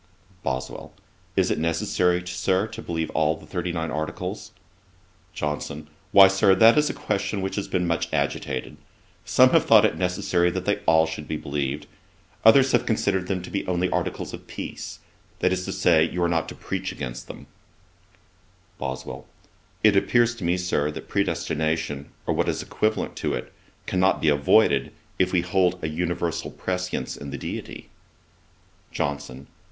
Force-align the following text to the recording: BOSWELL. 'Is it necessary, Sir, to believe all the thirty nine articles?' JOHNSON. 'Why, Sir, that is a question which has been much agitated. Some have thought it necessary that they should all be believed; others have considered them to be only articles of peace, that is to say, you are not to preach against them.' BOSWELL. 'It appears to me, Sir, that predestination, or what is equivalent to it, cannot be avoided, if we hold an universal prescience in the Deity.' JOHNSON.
BOSWELL. 0.41 0.93
'Is 1.35 1.51
it 1.51 1.59
necessary, 1.59 2.25
Sir, 2.25 2.65
to 2.65 2.81
believe 2.81 3.11
all 3.11 3.37
the 3.37 3.45
thirty 3.45 3.71
nine 3.71 3.91
articles?' 3.91 4.51
JOHNSON. 5.35 5.89
'Why, 6.11 6.27
Sir, 6.27 6.55
that 6.55 6.75
is 6.75 6.89
a 6.89 6.93
question 6.95 7.43
which 7.43 7.55
has 7.55 7.67
been 7.67 7.85
much 7.85 8.11
agitated. 8.11 8.77
Some 9.25 9.51
have 9.51 9.65
thought 9.65 9.85
it 9.85 9.99
necessary 9.99 10.49
that 10.49 10.65
they 10.65 10.77
should 10.77 10.83
all 10.87 11.05
be 11.27 11.37
believed; 11.37 11.85
others 12.43 12.71
have 12.71 12.87
considered 12.87 13.27
them 13.27 13.43
to 13.43 13.51
be 13.51 13.63
only 13.67 13.91
articles 13.91 14.33
of 14.33 14.47
peace, 14.47 15.01
that 15.37 15.51
is 15.53 15.65
to 15.65 15.71
say, 15.71 16.09
you 16.09 16.23
are 16.23 16.27
not 16.27 16.49
to 16.49 16.55
preach 16.55 16.91
against 16.91 17.27
them.' 17.27 17.45
BOSWELL. 18.79 19.27
'It 19.83 19.95
appears 19.95 20.33
to 20.33 20.43
me, 20.43 20.57
Sir, 20.57 20.89
that 20.89 21.09
predestination, 21.09 22.09
or 22.25 22.33
what 22.33 22.49
is 22.49 22.63
equivalent 22.63 23.15
to 23.17 23.35
it, 23.35 23.53
cannot 23.85 24.19
be 24.19 24.29
avoided, 24.29 24.93
if 25.19 25.31
we 25.31 25.41
hold 25.41 25.77
an 25.83 25.95
universal 25.95 26.49
prescience 26.49 27.15
in 27.15 27.29
the 27.29 27.37
Deity.' 27.37 27.89
JOHNSON. 28.91 29.45